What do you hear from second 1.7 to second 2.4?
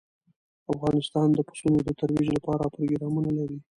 د ترویج